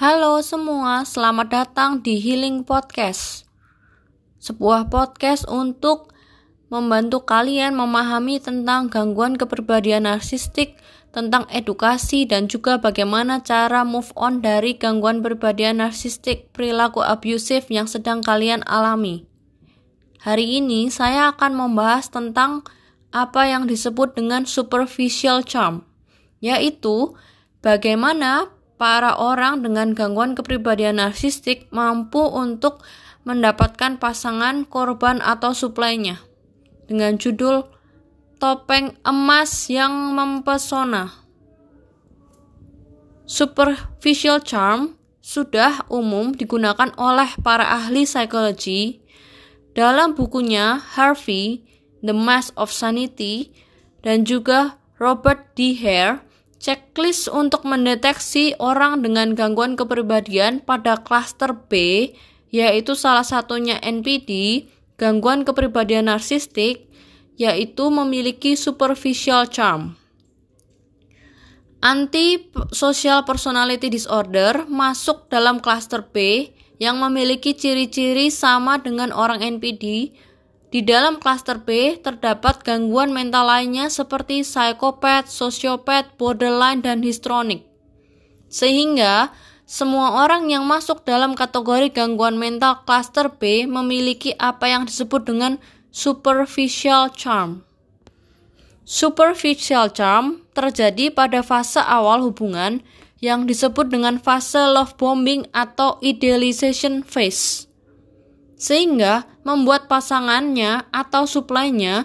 Halo 0.00 0.40
semua, 0.40 1.04
selamat 1.04 1.48
datang 1.52 2.00
di 2.00 2.16
Healing 2.16 2.64
Podcast. 2.64 3.44
Sebuah 4.40 4.88
podcast 4.88 5.44
untuk 5.44 6.16
membantu 6.72 7.28
kalian 7.28 7.76
memahami 7.76 8.40
tentang 8.40 8.88
gangguan 8.88 9.36
kepribadian 9.36 10.08
narsistik, 10.08 10.80
tentang 11.12 11.44
edukasi 11.52 12.24
dan 12.24 12.48
juga 12.48 12.80
bagaimana 12.80 13.44
cara 13.44 13.84
move 13.84 14.08
on 14.16 14.40
dari 14.40 14.72
gangguan 14.72 15.20
kepribadian 15.20 15.84
narsistik 15.84 16.48
perilaku 16.56 17.04
abusif 17.04 17.68
yang 17.68 17.84
sedang 17.84 18.24
kalian 18.24 18.64
alami. 18.64 19.28
Hari 20.24 20.64
ini 20.64 20.88
saya 20.88 21.28
akan 21.36 21.52
membahas 21.52 22.08
tentang 22.08 22.64
apa 23.12 23.52
yang 23.52 23.68
disebut 23.68 24.16
dengan 24.16 24.48
superficial 24.48 25.44
charm, 25.44 25.84
yaitu 26.40 27.12
bagaimana 27.60 28.48
para 28.80 29.20
orang 29.20 29.60
dengan 29.60 29.92
gangguan 29.92 30.32
kepribadian 30.32 30.96
narsistik 30.96 31.68
mampu 31.68 32.24
untuk 32.24 32.80
mendapatkan 33.28 34.00
pasangan 34.00 34.64
korban 34.64 35.20
atau 35.20 35.52
suplainya 35.52 36.24
dengan 36.88 37.20
judul 37.20 37.68
Topeng 38.40 38.96
Emas 39.04 39.68
yang 39.68 40.16
Mempesona. 40.16 41.12
Superficial 43.28 44.40
charm 44.40 44.96
sudah 45.20 45.84
umum 45.92 46.32
digunakan 46.32 46.88
oleh 46.96 47.28
para 47.44 47.68
ahli 47.68 48.08
psikologi 48.08 49.04
dalam 49.76 50.16
bukunya 50.16 50.80
Harvey, 50.96 51.68
The 52.00 52.16
Mask 52.16 52.56
of 52.56 52.72
Sanity, 52.72 53.52
dan 54.00 54.24
juga 54.24 54.80
Robert 54.96 55.52
D. 55.52 55.76
Hare 55.76 56.24
Checklist 56.60 57.32
untuk 57.32 57.64
mendeteksi 57.64 58.52
orang 58.60 59.00
dengan 59.00 59.32
gangguan 59.32 59.80
kepribadian 59.80 60.60
pada 60.60 61.00
klaster 61.00 61.56
B, 61.56 62.12
yaitu 62.52 62.92
salah 62.92 63.24
satunya 63.24 63.80
NPD, 63.80 64.68
gangguan 65.00 65.48
kepribadian 65.48 66.12
narsistik, 66.12 66.84
yaitu 67.40 67.88
memiliki 67.88 68.60
superficial 68.60 69.48
charm. 69.48 69.96
Anti-social 71.80 73.24
personality 73.24 73.88
disorder 73.88 74.68
masuk 74.68 75.32
dalam 75.32 75.64
klaster 75.64 76.04
B 76.04 76.52
yang 76.76 77.00
memiliki 77.00 77.56
ciri-ciri 77.56 78.28
sama 78.28 78.76
dengan 78.84 79.16
orang 79.16 79.40
NPD, 79.40 80.12
di 80.70 80.86
dalam 80.86 81.18
klaster 81.18 81.58
B 81.58 81.98
terdapat 81.98 82.62
gangguan 82.62 83.10
mental 83.10 83.50
lainnya 83.50 83.90
seperti 83.90 84.46
psikopat, 84.46 85.26
sosiopat, 85.26 86.14
borderline, 86.14 86.78
dan 86.78 87.02
histronic. 87.02 87.66
Sehingga 88.46 89.34
semua 89.66 90.26
orang 90.26 90.50
yang 90.50 90.66
masuk 90.66 91.02
dalam 91.02 91.34
kategori 91.34 91.90
gangguan 91.90 92.38
mental 92.38 92.86
klaster 92.86 93.30
B 93.30 93.66
memiliki 93.66 94.34
apa 94.38 94.70
yang 94.70 94.86
disebut 94.86 95.26
dengan 95.26 95.58
superficial 95.90 97.10
charm. 97.14 97.66
Superficial 98.86 99.90
charm 99.94 100.42
terjadi 100.54 101.14
pada 101.14 101.42
fase 101.42 101.78
awal 101.82 102.22
hubungan 102.26 102.82
yang 103.22 103.46
disebut 103.46 103.90
dengan 103.90 104.18
fase 104.18 104.58
love 104.58 104.98
bombing 104.98 105.46
atau 105.54 105.98
idealization 106.02 107.06
phase 107.06 107.69
sehingga 108.60 109.24
membuat 109.40 109.88
pasangannya 109.88 110.84
atau 110.92 111.24
suplainya 111.24 112.04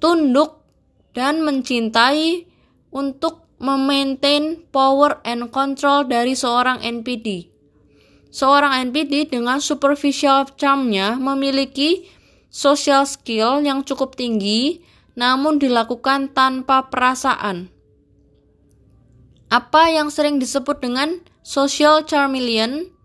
tunduk 0.00 0.64
dan 1.12 1.44
mencintai 1.44 2.48
untuk 2.88 3.44
memaintain 3.60 4.64
power 4.72 5.20
and 5.24 5.52
control 5.52 6.08
dari 6.08 6.32
seorang 6.32 6.80
NPD. 6.80 7.52
Seorang 8.32 8.88
NPD 8.88 9.32
dengan 9.32 9.60
superficial 9.60 10.48
charmnya 10.56 11.16
memiliki 11.20 12.08
social 12.48 13.04
skill 13.04 13.60
yang 13.60 13.84
cukup 13.84 14.16
tinggi 14.16 14.80
namun 15.16 15.56
dilakukan 15.56 16.32
tanpa 16.32 16.88
perasaan. 16.92 17.72
Apa 19.48 19.92
yang 19.92 20.12
sering 20.12 20.36
disebut 20.36 20.84
dengan 20.84 21.20
social 21.40 22.04
charmeleon 22.04 22.95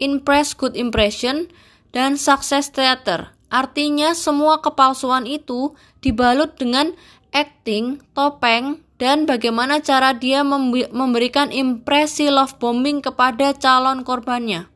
impress 0.00 0.56
good 0.56 0.74
impression, 0.74 1.46
dan 1.94 2.16
success 2.16 2.72
theater. 2.72 3.36
Artinya 3.50 4.16
semua 4.16 4.62
kepalsuan 4.62 5.26
itu 5.26 5.74
dibalut 6.00 6.56
dengan 6.56 6.94
acting, 7.30 8.02
topeng, 8.16 8.82
dan 8.98 9.24
bagaimana 9.26 9.80
cara 9.80 10.14
dia 10.16 10.42
memberikan 10.90 11.50
impresi 11.54 12.28
love 12.28 12.58
bombing 12.58 13.02
kepada 13.04 13.54
calon 13.56 14.02
korbannya. 14.02 14.66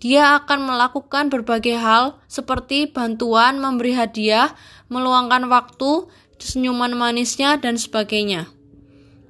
Dia 0.00 0.40
akan 0.40 0.64
melakukan 0.64 1.28
berbagai 1.28 1.76
hal 1.76 2.16
seperti 2.24 2.88
bantuan, 2.88 3.60
memberi 3.60 3.92
hadiah, 3.92 4.56
meluangkan 4.88 5.44
waktu, 5.52 6.08
senyuman 6.40 6.96
manisnya, 6.96 7.60
dan 7.60 7.76
sebagainya 7.76 8.48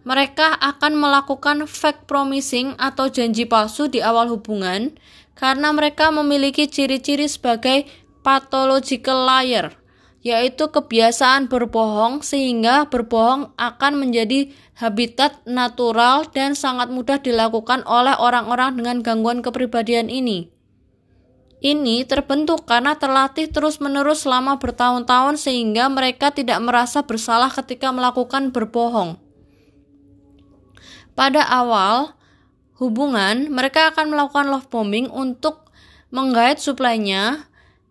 mereka 0.03 0.57
akan 0.57 0.97
melakukan 0.97 1.69
fake 1.69 2.09
promising 2.09 2.73
atau 2.81 3.13
janji 3.13 3.45
palsu 3.45 3.87
di 3.93 4.01
awal 4.01 4.33
hubungan 4.33 4.97
karena 5.37 5.73
mereka 5.73 6.09
memiliki 6.13 6.69
ciri-ciri 6.69 7.29
sebagai 7.29 7.89
pathological 8.21 9.25
liar, 9.25 9.77
yaitu 10.21 10.69
kebiasaan 10.69 11.49
berbohong 11.49 12.21
sehingga 12.21 12.89
berbohong 12.89 13.53
akan 13.57 13.93
menjadi 13.97 14.53
habitat 14.77 15.41
natural 15.49 16.29
dan 16.33 16.57
sangat 16.57 16.93
mudah 16.93 17.21
dilakukan 17.21 17.85
oleh 17.89 18.17
orang-orang 18.17 18.81
dengan 18.81 18.97
gangguan 19.05 19.41
kepribadian 19.41 20.13
ini. 20.13 20.53
Ini 21.61 22.09
terbentuk 22.09 22.65
karena 22.65 22.97
terlatih 22.97 23.53
terus-menerus 23.53 24.25
selama 24.25 24.57
bertahun-tahun 24.57 25.37
sehingga 25.37 25.93
mereka 25.93 26.33
tidak 26.33 26.57
merasa 26.65 27.05
bersalah 27.05 27.53
ketika 27.53 27.93
melakukan 27.93 28.49
berbohong. 28.49 29.21
Pada 31.19 31.43
awal 31.43 32.15
hubungan, 32.81 33.51
mereka 33.53 33.93
akan 33.93 34.15
melakukan 34.15 34.47
love 34.49 34.71
bombing 34.73 35.11
untuk 35.11 35.69
menggait 36.15 36.57
suplainya. 36.63 37.51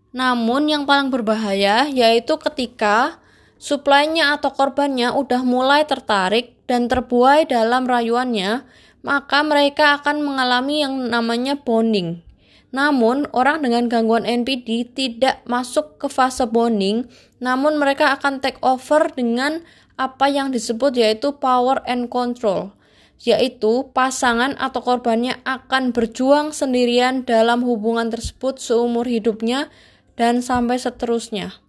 Namun 0.09 0.65
yang 0.65 0.83
paling 0.89 1.13
berbahaya 1.13 1.85
yaitu 1.85 2.39
ketika 2.41 3.21
suplainya 3.61 4.39
atau 4.39 4.49
korbannya 4.49 5.13
udah 5.13 5.45
mulai 5.45 5.85
tertarik 5.85 6.57
dan 6.65 6.89
terbuai 6.89 7.45
dalam 7.45 7.85
rayuannya, 7.85 8.65
maka 9.05 9.45
mereka 9.45 10.01
akan 10.01 10.25
mengalami 10.25 10.81
yang 10.81 10.97
namanya 11.13 11.59
bonding. 11.59 12.25
Namun, 12.69 13.25
orang 13.33 13.65
dengan 13.65 13.89
gangguan 13.89 14.29
NPD 14.29 14.93
tidak 14.93 15.41
masuk 15.49 15.97
ke 15.97 16.05
fase 16.05 16.45
bonding, 16.45 17.09
namun 17.41 17.81
mereka 17.81 18.13
akan 18.13 18.37
take 18.37 18.61
over 18.61 19.09
dengan 19.09 19.65
apa 19.97 20.29
yang 20.29 20.53
disebut 20.53 20.93
yaitu 20.95 21.33
power 21.41 21.81
and 21.89 22.13
control 22.13 22.71
yaitu 23.19 23.91
pasangan 23.91 24.55
atau 24.55 24.79
korbannya 24.79 25.43
akan 25.43 25.91
berjuang 25.91 26.55
sendirian 26.55 27.27
dalam 27.27 27.67
hubungan 27.67 28.07
tersebut 28.07 28.63
seumur 28.63 29.03
hidupnya 29.03 29.67
dan 30.15 30.39
sampai 30.39 30.79
seterusnya. 30.79 31.59